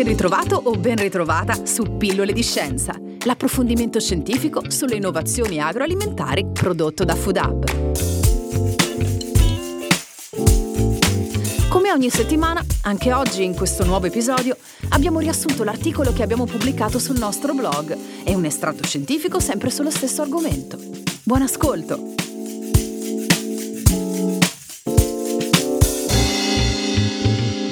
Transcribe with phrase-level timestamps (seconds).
[0.00, 7.04] Ben ritrovato o ben ritrovata su Pillole di Scienza, l'approfondimento scientifico sulle innovazioni agroalimentari prodotto
[7.04, 7.64] da Food Hub.
[11.68, 14.56] Come ogni settimana, anche oggi in questo nuovo episodio
[14.88, 17.94] abbiamo riassunto l'articolo che abbiamo pubblicato sul nostro blog
[18.24, 20.78] e un estratto scientifico sempre sullo stesso argomento.
[21.24, 22.29] Buon ascolto!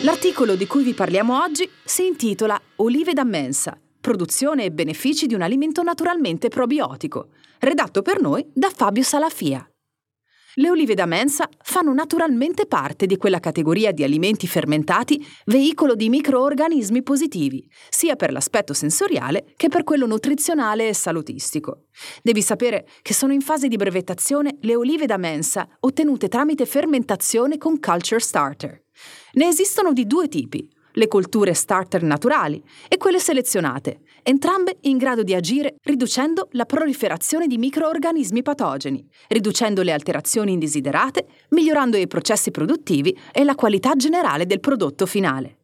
[0.08, 5.34] L'articolo di cui vi parliamo oggi si intitola Olive da mensa, produzione e benefici di
[5.34, 7.28] un alimento naturalmente probiotico,
[7.58, 9.70] redatto per noi da Fabio Salafia.
[10.54, 16.08] Le olive da mensa fanno naturalmente parte di quella categoria di alimenti fermentati veicolo di
[16.08, 21.84] microorganismi positivi, sia per l'aspetto sensoriale che per quello nutrizionale e salutistico.
[22.22, 27.58] Devi sapere che sono in fase di brevettazione le olive da mensa ottenute tramite fermentazione
[27.58, 28.86] con culture starter.
[29.32, 35.22] Ne esistono di due tipi, le colture starter naturali e quelle selezionate, entrambe in grado
[35.22, 42.50] di agire riducendo la proliferazione di microorganismi patogeni, riducendo le alterazioni indesiderate, migliorando i processi
[42.50, 45.57] produttivi e la qualità generale del prodotto finale.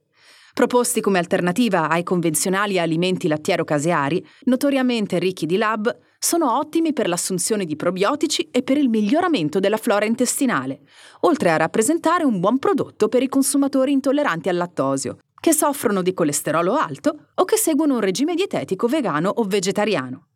[0.55, 7.65] Proposti come alternativa ai convenzionali alimenti lattiero-caseari, notoriamente ricchi di lab, sono ottimi per l'assunzione
[7.65, 10.83] di probiotici e per il miglioramento della flora intestinale,
[11.23, 16.15] oltre a rappresentare un buon prodotto per i consumatori intolleranti al lattosio, che soffrono di
[16.15, 20.29] colesterolo alto o che seguono un regime dietetico vegano o vegetariano.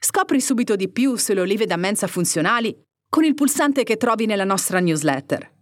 [0.00, 2.74] Scopri subito di più sulle olive da mensa funzionali
[3.10, 5.52] con il pulsante che trovi nella nostra newsletter.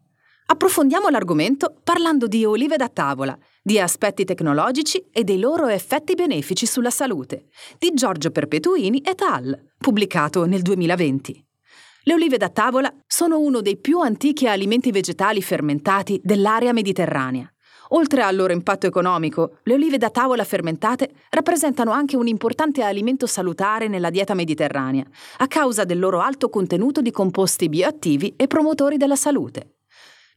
[0.46, 6.66] Approfondiamo l'argomento parlando di olive da tavola, di aspetti tecnologici e dei loro effetti benefici
[6.66, 7.46] sulla salute,
[7.78, 11.46] di Giorgio Perpetuini et al., pubblicato nel 2020.
[12.02, 17.50] Le olive da tavola sono uno dei più antichi alimenti vegetali fermentati dell'area mediterranea.
[17.90, 23.26] Oltre al loro impatto economico, le olive da tavola fermentate rappresentano anche un importante alimento
[23.26, 25.06] salutare nella dieta mediterranea,
[25.38, 29.76] a causa del loro alto contenuto di composti bioattivi e promotori della salute.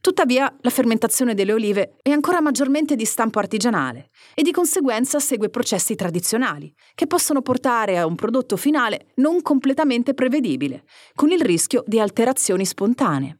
[0.00, 5.50] Tuttavia, la fermentazione delle olive è ancora maggiormente di stampo artigianale e di conseguenza segue
[5.50, 11.82] processi tradizionali, che possono portare a un prodotto finale non completamente prevedibile, con il rischio
[11.84, 13.37] di alterazioni spontanee.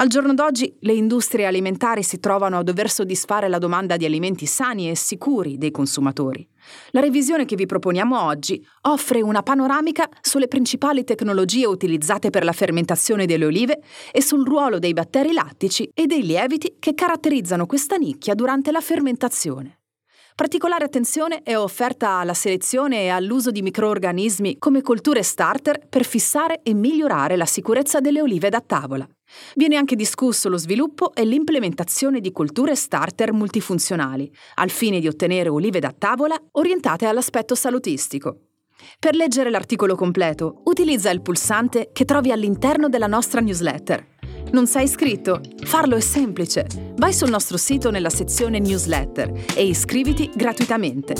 [0.00, 4.46] Al giorno d'oggi le industrie alimentari si trovano a dover soddisfare la domanda di alimenti
[4.46, 6.48] sani e sicuri dei consumatori.
[6.90, 12.52] La revisione che vi proponiamo oggi offre una panoramica sulle principali tecnologie utilizzate per la
[12.52, 13.80] fermentazione delle olive
[14.12, 18.80] e sul ruolo dei batteri lattici e dei lieviti che caratterizzano questa nicchia durante la
[18.80, 19.80] fermentazione.
[20.36, 26.60] Particolare attenzione è offerta alla selezione e all'uso di microorganismi come colture starter per fissare
[26.62, 29.04] e migliorare la sicurezza delle olive da tavola.
[29.54, 35.48] Viene anche discusso lo sviluppo e l'implementazione di colture starter multifunzionali, al fine di ottenere
[35.48, 38.40] olive da tavola orientate all'aspetto salutistico.
[38.98, 44.16] Per leggere l'articolo completo, utilizza il pulsante che trovi all'interno della nostra newsletter.
[44.50, 45.40] Non sei iscritto?
[45.64, 46.66] Farlo è semplice.
[46.96, 51.14] Vai sul nostro sito nella sezione newsletter e iscriviti gratuitamente.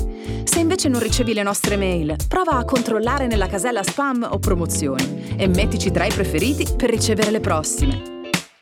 [0.45, 5.35] Se invece non ricevi le nostre mail, prova a controllare nella casella spam o promozioni
[5.37, 8.17] e mettici tra i preferiti per ricevere le prossime.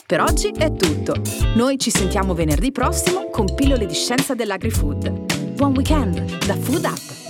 [0.05, 1.15] Per oggi è tutto.
[1.55, 5.55] Noi ci sentiamo venerdì prossimo con pillole di scienza dell'agri-food.
[5.55, 7.26] Buon weekend da Food Up!